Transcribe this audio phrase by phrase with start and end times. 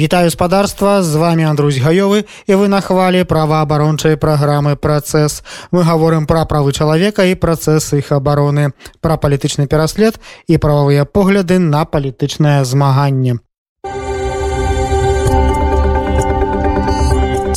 [0.00, 5.44] Вітаю спадарства з вами Андрусь гаёвы і вы на хвалі праваабарончай праграмы працэс.
[5.72, 8.72] Мы гаворым пра правы чалавека і працэс іх абароны,
[9.04, 10.16] пра палітычны пераслед
[10.48, 13.44] і прававыя погляды на палітычнае змаганне.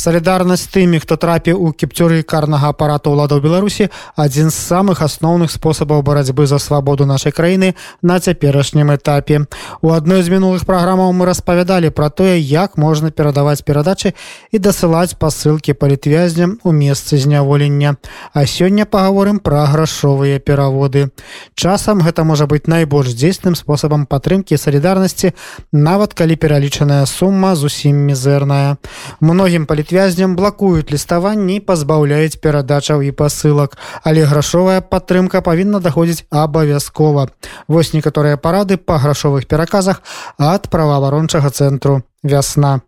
[0.04, 3.86] Салідарнасць тымі, хто трапіў у кіпцюры карнага апарата ўладаў Беларусі
[4.20, 7.72] адзін з самых асноўных спосабаў барацьбы за свабоду нашай краіны
[8.04, 9.48] на цяперашнім этапе.
[9.80, 14.12] У адной з мінулых праграмаў мы распавядалі пра тое, як можна перадаваць перадачы
[14.52, 17.96] і дасылаць пасылкі палітвязням у месцы зняволення.
[18.36, 21.16] А сёння паговорым пра грашовыя пераводы.
[21.56, 25.32] Часам гэта можа быць найбольш дзейсным спосабам падтрымкі салідарнасці,
[25.72, 28.76] нават калі пералічаная сума зусім мізэрная.
[29.24, 33.78] Многім палітвязням вязням блакуюць ліставанні пазбаўляюць перадачаў і пасылак.
[34.02, 37.28] Але грашовая падтрымка павінна даходзіць абавязкова.
[37.68, 40.02] Вось некаторыя парады па грашовых пераказах
[40.38, 42.80] ад праваабарончага цэнтру вясна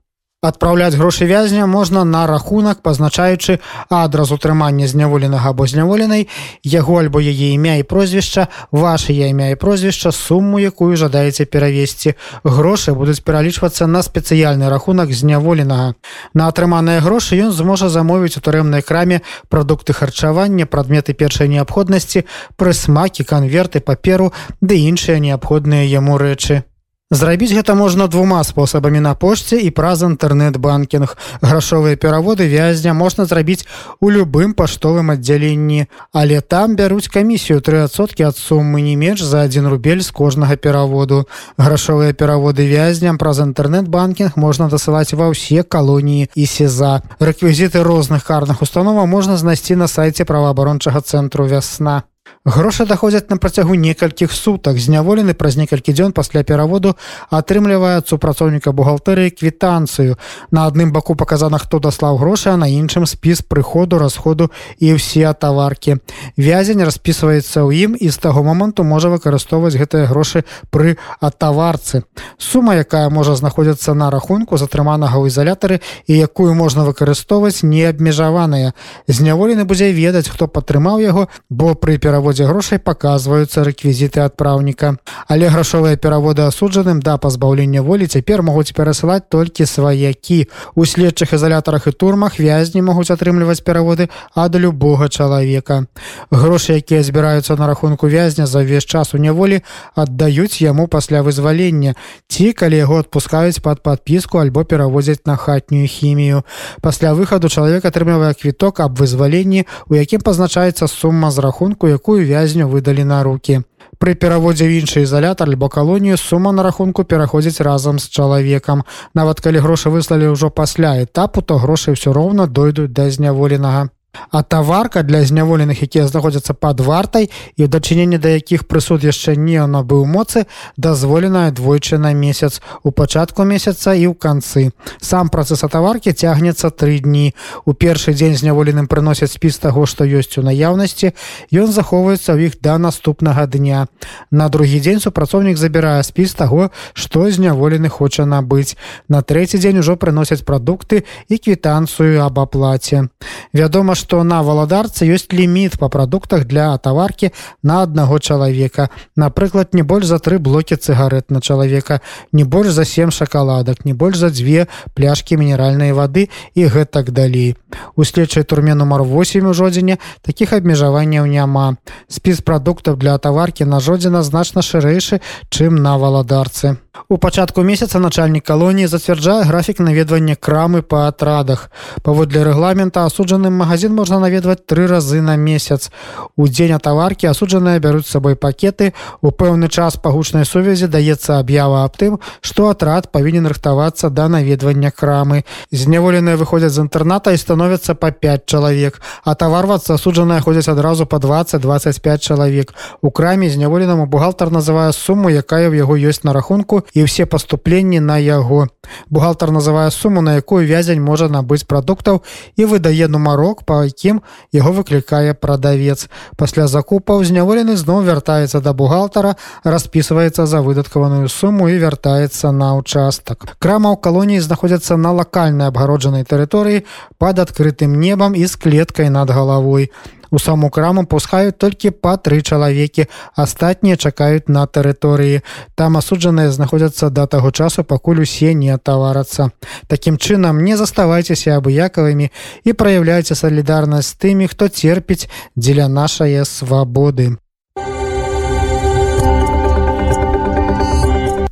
[0.49, 3.59] адпраўляць грошы вязня можна на рахунак пазначаючы
[3.91, 6.29] адрас утрымання зняволенага або зняволенай
[6.63, 12.15] яго альбо яе імя і прозвішча ваше імя і прозвішча суму якую жадаеце перавесці.
[12.45, 15.95] Грошы будуць пералічвацца на спецыяльны рахунак зняволенага.
[16.35, 22.25] На атрыманыя грошы ён зможа замовіць у турэмнай краме прадукты харчавання прадметы першай неабходнасці
[22.57, 26.63] прысмакі канверты паперу ды іншыя неабходныя яму рэчы
[27.11, 31.15] Зрабіць гэта можна двума спосабамі на пошце і праз інтэрнэт-банкінг.
[31.39, 33.63] Грашовыя пераводы вязня можна зрабіць
[34.03, 39.71] у любым паштовым аддзяленні, але там бяруць камісію трысоткі ад сумы не менш за адзін
[39.71, 41.31] рубель з кожнага пераводу.
[41.55, 47.07] Грашовыя пераводы вязням праз інтэрнэт-банкінг можна дасылаць ва ўсе калоніі і сеза.
[47.23, 52.03] Рэквізіты розных карных установаў можна знайсці на сайце праваабарончага цэнтру вясна.
[52.47, 56.95] Грошы даходзяць на працягу некалькіх сутак зняволены праз некалькі дзён пасля пераводу
[57.27, 60.15] атрымлівае супрацоўніка бухгалтэрыі квітанцыю
[60.55, 65.27] на адным баку паказана хто даслаў грошы а на іншым спіс прыходу расходу і ўсе
[65.35, 65.99] таваркі
[66.39, 72.07] вязень распісваецца ў ім і з таго моманту можа выкарыстоўваць гэтыя грошы пры атаварцы
[72.39, 78.71] сума якая можа знаходзіцца на рахунку затрыманага ў ізалятары і якую можна выкарыстоўваць не абмежаваная
[79.11, 84.97] зняволены будзе ведаць хто падтрымаў яго бо пры пераводзе пераводзе грошай паказваюцца рэквізіты адпраўніка.
[85.29, 90.49] Але грашовыя пераводы асуджаным да пазбаўлення волі цяпер могуць перасылаць толькі сваякі.
[90.75, 95.87] У следчых ізалятарах і турмах вязні могуць атрымліваць пераводы ад любога чалавека.
[96.31, 99.63] Грошы, якія збіраюцца на рахунку вязня за ўвесь час у няволі,
[99.95, 101.95] аддаюць яму пасля вызвалення.
[102.29, 106.45] Ці калі яго адпускаюць пад падпіску альбо пераводзяць на хатнюю хімію.
[106.81, 112.69] Пасля выхаду чалавек атрымлівае квіток аб вызваленні, у якім пазначаецца сума з рахунку, якую вязню
[112.69, 113.63] выдалі на руки.
[113.99, 118.85] Пры пераводзе ў іншы ізалятар альбо калонію сума на рахунку пераходзіць разам з чалавекам.
[119.15, 123.89] Нават калі грошы выслалі ўжо пасля этапу, то грошы ўсё роўна дойдуць да зняволенага
[124.31, 129.37] а таварка для зняволеных якія знаходзяцца пад вартай і ў дачыненні да якіх прысуд яшчэ
[129.37, 130.47] не набыў моцы
[130.77, 134.71] дазволеная двойчы на месяц у пачатку месяца і ў канцы.
[135.03, 137.35] Сам працэс атаваркі цягнецца тры дні.
[137.67, 141.13] У першы дзень зняволеным прыносяць спіс таго што ёсць у наяўнасці.
[141.51, 143.91] Ён захоўваецца ў іх да наступнага дня.
[144.31, 148.79] На другі дзень супрацоўнік забірае спіс таго што зняволены хоча набыць.
[149.09, 153.11] На трэці дзень ужо прыносяць прадукты і квітанцыю аб аплаце.
[153.51, 157.33] Вядома што што на валадарцы ёсць ліміт па прадуктах для таваркі
[157.67, 158.87] на аднаго чалавека.
[159.19, 161.99] Напрыклад, не больш за тры блокі цыгарэт на чалавека,
[162.31, 167.57] не больш за сем шакаладак, не больш за дзве пляшкі мінеральнай вады і гэтак далей.
[167.99, 171.83] У следчай турме нумар 8 у жодзіне такіх абмежаванняў няма.
[172.07, 175.19] Спіс прадуктаў для таваркі на жодзіна значна шырэйшы,
[175.51, 176.79] чым на валадарцы.
[177.09, 181.71] У пачатку месяца начальнік калоніі зацвярджае графік наведвання крамы па атрадах.
[182.03, 185.89] Паводле рэгламента асуджаным магазин можна наведваць тры разы на месяц.
[186.37, 188.93] У дзень атаваркі асуджаныя бяруць сабой пакеты.
[189.25, 194.29] У пэўны час па гучнай сувязі даецца аб'ява аб тым, што атрад павінен рыхтавацца да
[194.29, 195.45] наведвання крамы.
[195.73, 199.01] Зняволеныя выходзяць з інтэрната і становяцца па 5 чалавек.
[199.25, 202.75] А таварвацца асуджаныя ходзяць адразу па 20-25 чалавек.
[203.01, 208.05] У краме зняволенаму бухгалтар называе суму, якая ў яго ёсць на рахунку і ўсе паступленні
[208.05, 208.69] на яго.
[209.11, 212.23] Бухгалтар называе суму, на якую вязень можа набыць прадуктаў
[212.57, 214.23] і выдае нумарок, па якім
[214.53, 216.09] яго выклікае прадавец.
[216.37, 223.57] Пасля закупаў зняволены зноў вяртаецца да бухгалтара, распісваецца за выдаткаваную суму і вяртаецца на ўчастак.
[223.59, 226.85] Крама ў калоніі знаходзяцца на лакальнай абгароджанай тэрыторыі
[227.19, 229.91] пад адкрытым небам і з клеткай над галавой.
[230.31, 235.43] У саму краму пускаюць толькі па тры чалавекі астатнія чакаюць на тэрыторыі
[235.75, 239.51] там асуджаныя знаходзяцца да таго часу пакуль усе не таварацца
[239.87, 242.31] Такім чынам не заставайцеся абыякавымі
[242.65, 247.37] і праяўляйце салідарнасць з тымі хто церпіць дзеля нашае свабоды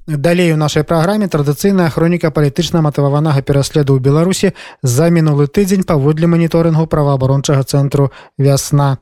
[0.06, 4.52] Далей у нашай праграме традыцыйная хроніка палітычна матываванага пераследу ў Беларусі
[4.84, 9.00] за мінулы тыдзень паводле маніторынгу праваабарончага цэнтру вясна.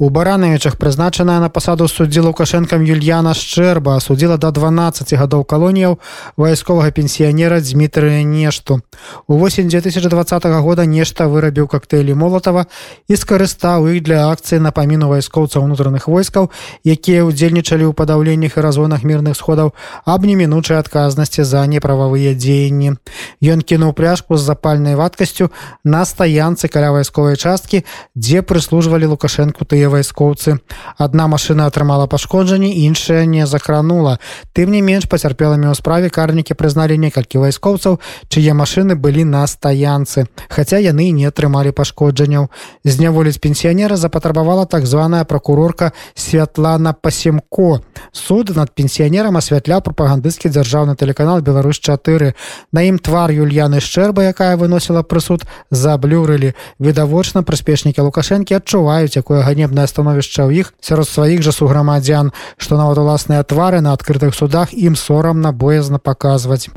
[0.00, 5.98] У баранавічах прызначаная на пасаду суддзі лукашэнкам Юльяна Шчэрба судзіла да 12 гадоў калоніяў
[6.40, 8.80] вайсковага пенсіянера Дмітрыя Нешту.
[9.28, 12.64] У восень 2020 года нешта вырабіў кактэйлі молатава
[13.12, 16.48] і скарыстаў іх для акцыі на паміну вайскоўцаў унутраных войскаў,
[16.80, 19.76] якія ўдзельнічалі ў падаўленнях і разгонах мірных сходаў
[20.08, 22.96] аб немінучай адказнасці за неправавыя дзеянні.
[23.44, 25.52] Ён кінуў пляшку з запальнай вадкасцю
[25.84, 27.84] на стаянцы каля вайсковай часткі,
[28.16, 30.60] дзе прыслужвалі лукашэнку тыя вайскоўцы.
[30.96, 34.18] Одна машина атрымала пашкоджанні іншая не закранула
[34.54, 37.98] тым не менш пацярпелымі ў справе карнікі прызналі некалькі вайскоўцаў
[38.30, 40.26] чые машины былі на стаянцы.
[40.48, 42.48] Хотя яны не атрымалі пашкоджанняў.
[42.84, 47.82] Зняволіць пенсіянера запатрабавала так званая прокурорка святлана пасемко.
[48.12, 52.34] Суд над пенсіянерам асвятляў прапагандысцкі дзяржаўны тэлеканал Беларусь 4
[52.72, 56.54] на ім твар Юльяны шчэрба якая выносіла прысуд заблюрылі.
[56.78, 62.76] Відавочна прыспешнікі лукашэнкі адчуваюць якое ганебна ганебнае становішча ў іх сярод сваіх жа суграмадзян што
[62.76, 66.68] нават уласныя твары на адкрытых судах ім сорамна боязна паказваць.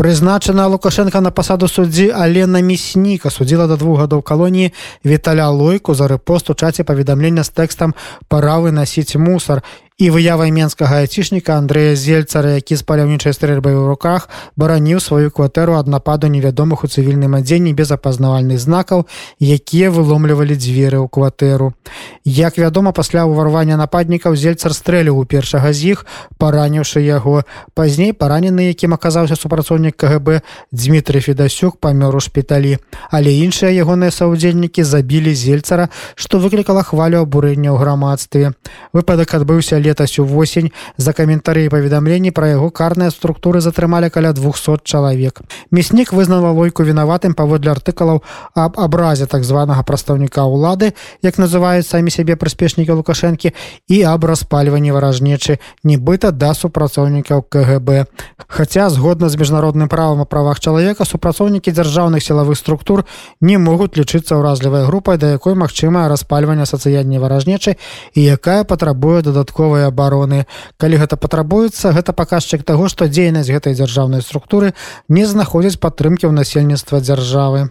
[0.00, 4.72] Прызначана лукашенко на пасаду суддзі алена мясніка судзіла да двух гадоў калоніі
[5.04, 7.92] віталя лойку за рэпост у чаце паведамлення з тэкстам
[8.28, 9.60] пора вынасіць мусар
[10.00, 15.76] і выявай менскага айцішніка Андрэя зельцара які з паляўнічай стрэльбай у руках бараніў сваю кватэру
[15.76, 19.04] ад нападу невядомых у цывільным адзенні без апазнавальных знакаў
[19.36, 21.76] якія выломлівалі дзверы ў кватэру.
[22.24, 26.06] Як вядома пасля ўварвання нападнікаў зельцар стрэліў у першага з іх
[26.40, 27.44] параніўшы яго.
[27.76, 30.40] Пазней паранены якім аказаўся супрацоўнік кгб
[30.72, 32.80] Дмітрий федасюк памёр у шпіталі.
[33.12, 38.56] Але іншыя ягоныя саўдзельнікі забілі зельцара што выклікала хвалю абурэння ў грамадстве.
[38.96, 44.32] Выпадак адбыўся лет летась увосень за каментары і паведамленні пра яго карныя структуры затрымалі каля
[44.32, 45.42] 200 чалавек.
[45.70, 48.22] Мяснік вызнала лойку вінаватым паводле артыкулаў
[48.54, 50.94] аб абразе так званага прадстаўніка ўлады
[51.26, 53.52] як называюць самі сябе прыспешнікі лукашэнкі
[53.90, 58.06] і аб распальванні варажнечы нібыта да супрацоўнікаў кгб.
[58.46, 63.04] Хаця згодна з міжнародным правам о правах чалавека супрацоўнікі дзяржаўных сілавых структур
[63.40, 67.76] не могуць лічыцца ўразлівай групай да якой магчымае распальванне сацыяльнай варажнечы
[68.14, 70.46] і якая патрабуе дадатковай сілавой обороны
[70.76, 74.74] калі гэта патрабуецца гэта паказчык таго што дзейнасць гэтай дзяржаўнай структуры
[75.08, 77.70] не знаходзіць падтрымкі ў насельніцтва дзяржавы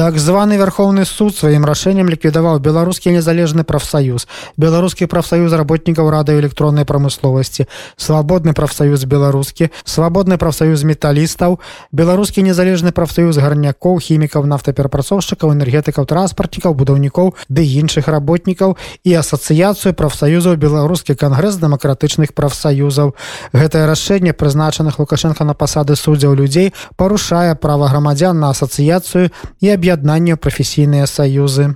[0.00, 4.24] так званы верховны суд сваім рашэннем ліквідаваў беларускі незалежны прафсаюз
[4.56, 7.66] беларускі прафсаюз работнікаў рады электроннай прамысловасці
[8.00, 11.60] свабодны прафсаюз беларускі свабодны прафсаюз металістаў
[11.92, 20.56] беларускі незалежны прафсаюз гарнякоў хімікаў нафтаперапрацоўшчыкаў энергетыкаў транспартнікаў будаўнікоў ды іншых работнікаў і асацыяцыю прафсаюзаў
[20.56, 23.12] беларускі кангрэс дэмакратычных прафсаюзаў
[23.52, 29.28] гэтае рашэнне прызначаных лукашенко на пасады суддзяў людзей парушае права грамадзян на асацыяцыю
[29.60, 31.74] і аб'я аб'яднання прафесійныя саюзы.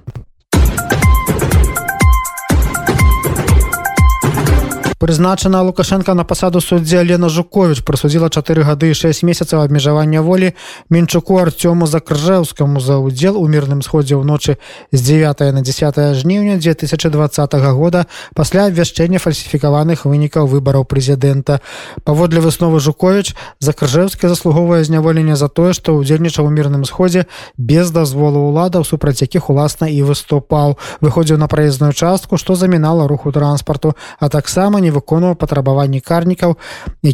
[5.05, 10.57] Прызначана лукашенко на пасаду суддзя Лена жукович прысудзіла чатыры гады і 6 месяцаў абмежавання волі
[10.89, 14.57] менчуку артёму закржэўскаму за ўдзел у мірным сходзе ўночы
[14.97, 21.61] з 9 на 10 жніўня 2020 года пасля абвяшчэння фальсіфікаваных вынікаў выбараў прэзідэнта.
[22.09, 27.29] Паводле высновы жукович закржэўскі заслугоўвае зняволення за тое што ўдзельнічаў у мірным сходзе
[27.61, 30.81] без дазволу ўладаў супраць якіх уласна і выступаў.
[31.05, 36.59] Выходзіў на праезную частку што замінала руху транспарту а таксама не выконваў патрабаванні карнікаў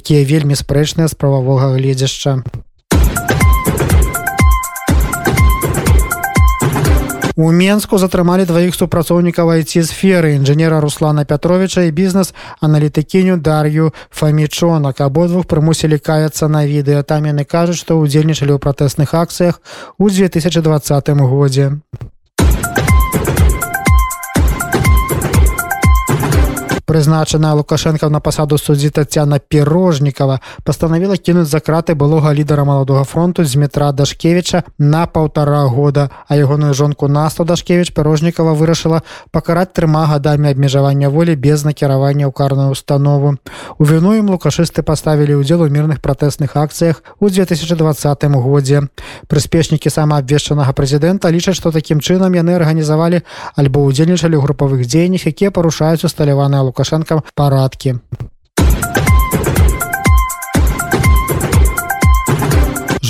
[0.00, 2.42] якія вельмі спрэчныя з прававога гледзяшча
[7.40, 15.48] у менску затрымалі дваіх супрацоўнікаў айці сферы інжынера руслана пятровича і бізнес-аналітыкіню дар'ю фамічонак абодвух
[15.48, 17.00] прымусілі каяцца на відэа.
[17.00, 19.64] Там яны кажуць што ўдзельнічалі ў пратэсных акцыях
[19.96, 21.80] у 2020 годзе
[26.90, 33.44] прызначаная лукашенко на пасаду суддзі татяна пірожнікова пастанавіла кінуць за краты былога лідара маладога фронту
[33.44, 36.10] з метра дашкевіча на паўтара года.
[36.26, 42.32] А ягоную жонку насту дашкевич пірожнікова вырашыла пакараць трыма гадамі абмежавання волі без накіравання ў
[42.34, 43.38] карную установу
[43.78, 48.90] у віну ім лукашысты паставілі ўдзел у мірных пратэсных акцыях у 2020 годзе.
[49.30, 53.22] Прыспешнікі самаабвешчанага прэзідэнта лічаць што такім чынам яны арганізавалі
[53.54, 58.00] альбо ўдзельнічалі ў групавых дзеяннях якія парушаюць усталяваныя лукашэнкам парадкі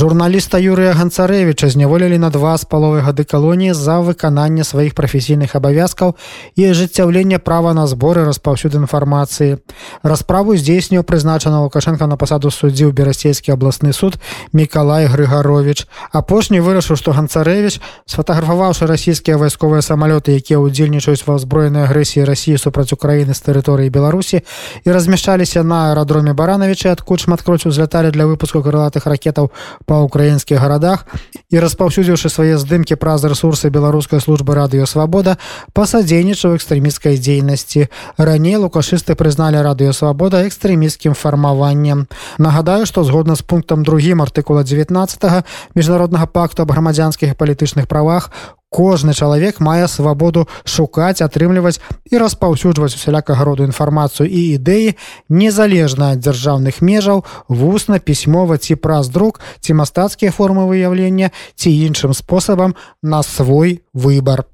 [0.00, 6.16] журналіста юрыя ганцарэвича зняволілі на два з паловы гады калоніі за выкананне сваіх прафесійных абавязкаў
[6.56, 9.60] і ажыццяўлення права на зборы распаўсюд інфармацыі
[10.00, 14.16] расправу здзейсніў прызначана лукашенко на пасаду суддзі ў берасцейскі абласны суд
[14.56, 15.84] мікалай грыгарович
[16.16, 17.76] апошні вырашыў што ганцарэвич
[18.08, 24.40] сфотаграфаваўшы расійскія вайсковыя самалёты якія ўдзельнічаюць ва ўзброенай агрэсіі рассіі супраць украіны з тэрыторыі беларусі
[24.80, 29.52] і размяшчаліся на аэрадроме баранавічы адкуль шматкроць узляталі для выпуску крылатых ракетаў
[29.90, 31.02] па ўкраінскіх гарадах
[31.50, 35.34] і распаўсюдзіўшы свае здымкі праз рэсурсы беларускай службы радыёвабода
[35.74, 37.90] пасадзейнічаў экстрэміскай дзейнасці.
[38.14, 42.06] Раней лукашысты прызналі радыёвабода экстрэміскім фармаваннем.
[42.38, 45.42] Нагадаю што згодна з пунктам другім артыкула 19
[45.74, 48.30] міжнароднага пакту аб грамадзянскіх палітычных правах
[48.70, 54.96] кожны чалавек мае свабоду шукаць атрымліваць і распаўсюджваць усялякага роду інфармацыю і ідэі
[55.28, 62.14] незалежна ад дзяржаўных межаў вусна пісьмова ці праз друк ці мастацкія формы выяўлення ці іншым
[62.14, 64.46] спосабам на свой выбар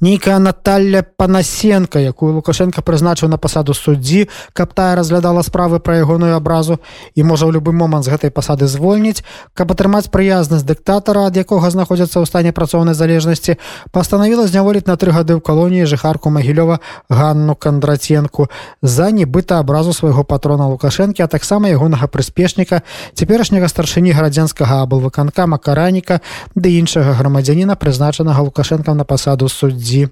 [0.00, 6.36] нейкая Наталля панасенко якую лукашенко прызначыў на пасаду суддзі каб тая разглядала справы пра ягоную
[6.36, 6.78] абразу
[7.14, 9.24] і можа ў любы момант з гэтай пасады звольніць
[9.54, 13.56] каб атрымаць прыязнасць дыктатара ад якога знаходзіцца ў стане працоўнай залежнасці
[13.92, 18.48] пастанавіла зняволіць на тры гады ў калоніі жыхарку магілёва ганну кандраценку
[18.82, 22.82] за нібыта абразу свайго патрона лукашэнкі а таксама ягонага прыспешніка
[23.14, 26.20] цяперашняга старшыні гарадзянскага абылвыканка макараніка
[26.54, 30.08] ды іншага грамадзяніна прызначанага лукашэнкам на пасаду суддзі Дожди.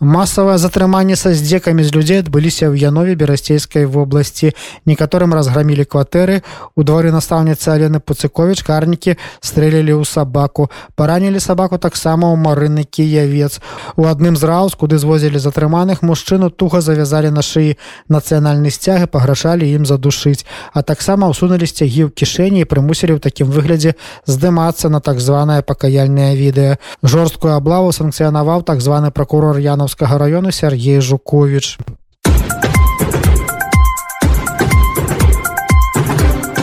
[0.00, 4.56] Масавае затрыманне са здзекамі з людзей адбыліся ў Янове берасцейскай вобласці.
[4.88, 6.40] Некаторым разграмілі кватэры.
[6.72, 10.72] У дворы настаўніцы Алены Пуцыковіч карнікі стрэлілі ў сабаку.
[10.96, 13.60] Паранілі сабаку таксама ў марыны кіявец.
[14.00, 17.76] У адным з раус, куды звозілі затрыманых мужчыну туга завязалі на шыі
[18.08, 20.48] нацыянальны сцяг і паграшалі ім задушыць.
[20.72, 25.60] А таксама ўсунулі сцягі ў кішэні і прымусілі ў такім выглядзе здымацца на так званае
[25.60, 26.80] пакаяльнае відэа.
[27.04, 31.78] Жорсткую аблаву санкцыянаваў так званы прокурор Янов Кіровскага району Сергей Жукович.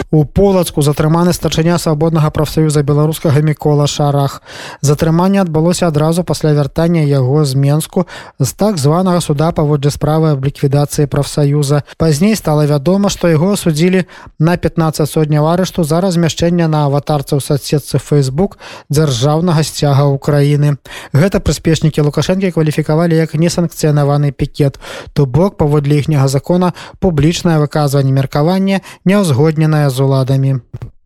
[0.10, 4.42] У полацку затрыманы старшыня свабоднага прафсаюза беларускага мікола шарах.
[4.80, 8.08] Затрыманне адбылося адразу пасля вяртання яго з Мску
[8.40, 11.84] з так званага суда паводле справы аб ліквідацыі прафсаюза.
[11.98, 14.06] Пазней стала вядома, што яго судзілі
[14.40, 18.56] на 15 сотняў арышту за размяшчэнне на аватарцы ў соцсетцы Facebook
[18.88, 20.80] дзяржаўнага сцяга ўкраіны.
[21.12, 24.80] Гэта прыспешнікі лукашэнкі кваліфікавалі як несанкцыянаваны пікет.
[25.12, 26.72] То бок паводле іхняга закона
[27.04, 30.97] публічнае выказванне меркавання няўзгодненае з з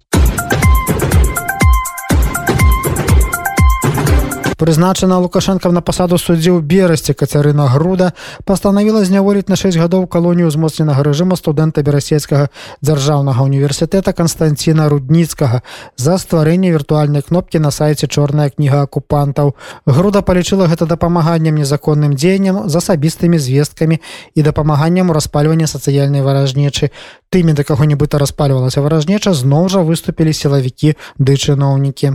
[4.61, 8.13] прызначана лукашенко на пасаду суддзі ў берасці кацярына груда
[8.45, 12.53] пастанавіла зняволіць на 6 гадоў калонію узмоцненага рэжыма студэнта берасецкага
[12.85, 15.65] дзяржаўнага універсітэта константина рудніцкага
[15.97, 19.57] за стварэнне віртуальнай кнопкі на сайце чорная кніга акупантаў
[19.89, 23.97] груда палічыла гэта дапамаганнем незаконным дзеянням з асабістымі звесткамі
[24.37, 26.93] і дапамаганнем у распальванні сацыяльнай варажнечы.
[27.33, 32.13] Тымі да каго-нібыта распальвалася варажнеча зноў жа выступілі сілавікі ды чыноўнікі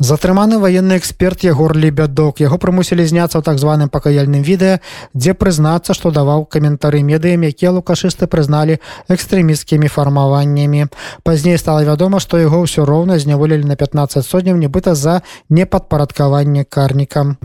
[0.00, 2.40] затрыманы военны эксперт егор лебядок.
[2.40, 4.80] Яго прымусілі зняцца ў так званым пакаяльным відэа
[5.12, 8.80] дзе прызнацца што даваў каментары медыям якія лукашысты прызналі
[9.12, 10.88] экстрэміскімі фармаваннямі.
[11.22, 15.20] Пазней стала вядома што яго ўсё роўна зняволілі на 15 сотняў нібыта за
[15.52, 17.36] непадпарадкаванне карнікам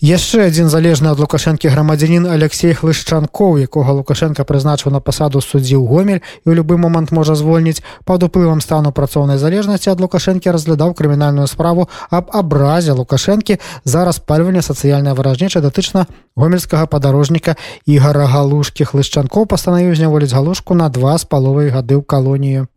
[0.00, 5.84] яшчэ адзін залежны ад лукашэнкі грамадзянін алексей хлышчанкоў якога лукашенко прызначыў на пасаду суддзі ў
[5.90, 10.94] гомель і ў любы момант можа звольніць пад уплывам стану працоўнай залежнасці ад лукашэнкі разглядаў
[10.94, 16.06] крымінальную справу аб абразе лукашэнкі за распальванне сацыяльнай выражнічай датычна
[16.38, 18.86] гомельскага падарожніка ігора галушкі.
[18.86, 22.70] Хлышчанкоў пастанавіў зняволіць галушку на два з паловай гады ў калонію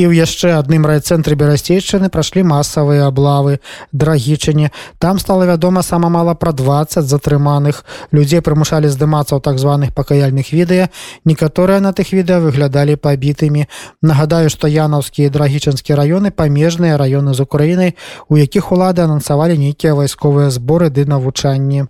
[0.00, 3.60] і ў яшчэ адным райцэнтры берасцейшчыны прайшлі масавыя аблавы
[3.92, 7.84] драгічыне там стала вядома сама мала пра 20 затрыманых.
[8.08, 10.88] Людзей прымушалі здымацца ў так званых пакаяльных відэа.
[11.28, 13.68] Некаторыя на тых відэа выглядалі пабітымі.
[14.00, 17.96] Нагадаю што янаўскія драгічынскія раёны памежныя раёны з украінай
[18.28, 21.84] у якіх улады анансавалі нейкія вайсковыя зборы ды навучанні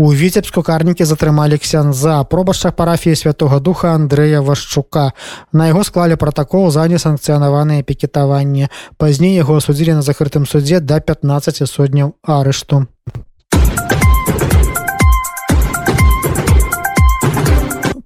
[0.00, 5.12] У віцебску карнікі затрымалі ксянза пробашча парафіі святого духа Андрэя Вашчука.
[5.52, 8.72] На яго склалі пратакол за несанкцыянаваныя пікетаванні.
[8.96, 12.88] Пазней яго асудзілі на закрытым судзе да 15 сотняў арышту.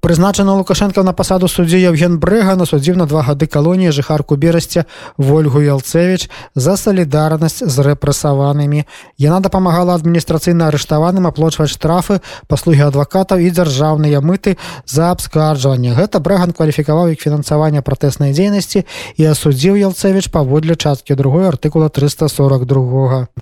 [0.05, 4.85] Прызначана лукашенко на пасаду суддзі евген брэга насудзіў на два гады калоніі жыхарку берасця
[5.17, 8.85] ольгу ялцевич за салідарнасць з рэпрэсаванымі.
[9.17, 12.21] Яна дапамагала адміністрацыйна арыштаваным аплочваць штрафы
[12.53, 15.97] паслугі адвакатаў і дзяржаўныя мыты за абскарджванне.
[15.97, 18.85] Гэта брэган кваліфікаваў як фінансаванне пратэснай дзейнасці
[19.17, 23.33] і асудзіў ялцевич паводле часткі другой артыкула 342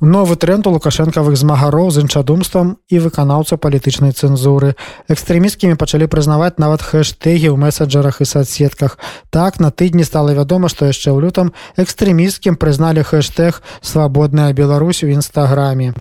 [0.00, 4.74] новы тренд у лукашэнкавых змагароў з іншадумствам і выканаўца палітычнай цэнзуры.
[5.08, 8.98] Экстрэміскімі пачалі прызнаваць нават хэштэгі ў месаджерах і соцсетках
[9.30, 15.08] так на тыдні стала вядома што яшчэ ў лютам экстрэміскім прызналі хэштег свабодная Беларусь у
[15.12, 15.94] нстаграме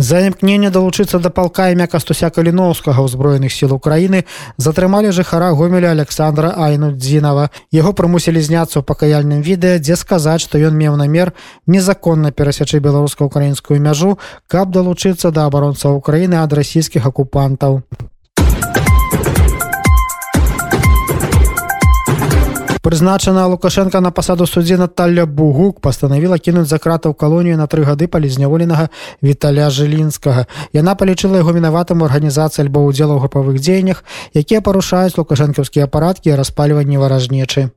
[0.00, 4.22] За імкненне далучыцца да палка імя кастуся каліноўскага ўзброеных сіл Украіны
[4.56, 7.50] затрымалі жыхара гомеля Александра Айнудзінова.
[7.68, 11.34] Яго прымусілі зняцца ў пакаяльным відэа, дзе сказаць, што ён меў намер
[11.68, 14.16] незаконна перасячы беларуска-украінскую мяжу,
[14.48, 17.84] каб далучыцца да абаронцаў Украіны ад расійскіх акупантаў.
[22.90, 28.10] Прызначана лукашенко на пасаду суддзі Наталля бугук пастанавіла кінуць за кратаў калонію на тры гады
[28.10, 28.88] палізняволенага
[29.22, 30.50] віталя жылінскага.
[30.74, 34.02] Яна палічыла яго вінаватым арганізацыі альбо удзела ў групавых дзеяннях
[34.34, 37.70] якія парушаюць лукашэнкаўскія апараткі распальванні варажнечы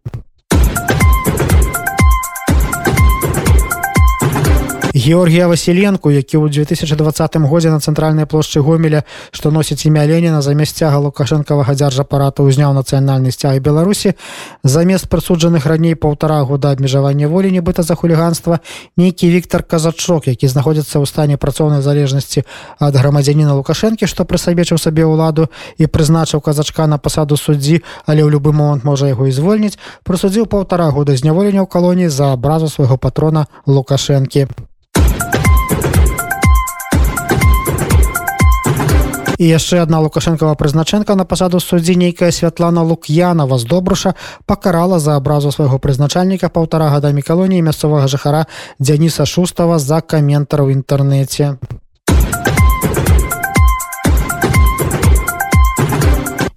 [5.03, 9.03] Георгія Васіленко, які ў 2020 годзе на цэнтральнай плошчы гомеля,
[9.35, 14.15] што носіць імя Леніна замест цяга лукашэнкавага дзяржапарата ўзняў нацыянальны сцяг Беларусі,
[14.63, 18.63] замест прысуджаных раней паўтара года абмежавання волі нібыта за хуліганства,
[18.95, 22.47] нейкі Віктор Казачок, які знаходзіцца ў стане працоўнай залежнасці
[22.79, 28.31] ад грамадзяніна Лукашэнкі, што прысабечыў сабе ўладу і прызначыў казачка на пасаду суддзі, але ў
[28.31, 29.75] любы момант можа яго і звольніць,
[30.07, 34.71] прысудзіў паўтара года зняволення ў калоніі за абразу свайго патрона Лукашэнкі.
[39.43, 44.15] І яшчэ одна лукашэнкава прызначэнка на пасаду суддзі нейкая святлана лук'янова з добруша
[44.47, 48.47] пакарала за абразу свайго прызначальніка паўтара гадамі калоніі мясцовага жыхара
[48.79, 51.59] дзяніса шустава за каментар у інтэрнэце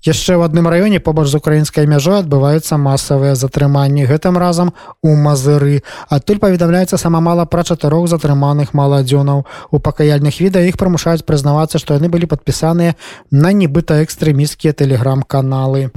[0.07, 5.83] яшчэ ў адным раёне побач з украінскай мяжой адбываюцца масавыя затрыманні гэтым разам у мазыры.
[6.09, 9.45] Адтуль паведамляецца сама мала пра чатырох затрыманых маладзёнаў.
[9.71, 12.95] У пакаяльных відэа іх прымушаюць прызнавацца што яны былі падпісаныя
[13.31, 15.90] на нібыта экстрэміскія тэлеграм-каналы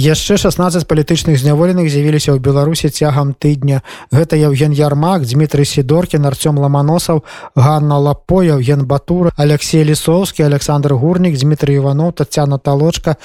[0.00, 3.84] яшчэ 16 палітычных зняволеных з'явіліся ў беларусі цягам тыдня.
[4.08, 7.20] Гэта евген ярмак дмітрий сидоркін арцём ламаносаў
[7.52, 13.16] Ганна лапо евген батур алексей лісоўскі александр гурнік дмітрий иванов татяна талочка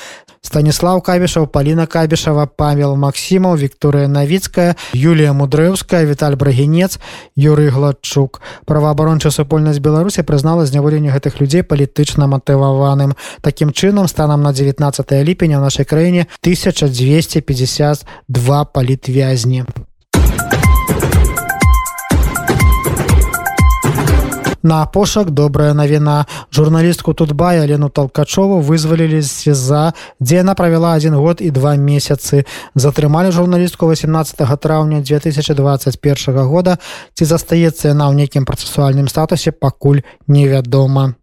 [0.41, 6.99] станіслав кабішаў паліна кабішава павел максімаў Вікторыя навіцкая Юлія мудрэўская віталь брагенец
[7.39, 8.41] юрый гладчук.
[8.65, 13.15] Праваабарончая супольнасць беларусі прызнала зняволенне гэтых людзей палітычна матываваным.
[13.41, 14.83] Такім чынам станам на 19
[15.23, 19.65] ліпеня ў нашай краіне ты 1252 палітвязні.
[24.65, 31.13] На пошак добрая навіна журналістку тутбай Алену талкачову вызвалілі з сеза дзе яна правяла один
[31.13, 32.49] год і два месяцы.
[32.75, 36.77] Затрымалі журналістку 18 траўня 2021 года.
[37.13, 41.13] Ці застаецца яна ў нейкім працэсуальным статусе пакуль невядома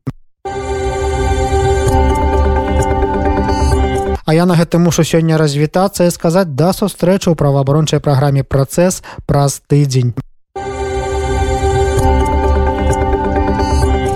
[4.33, 9.05] А я на гэта мушу сёння развітацца і сказаць да сустрэчы ў праваабарончай праграме працэс
[9.29, 10.17] праз тыдзень.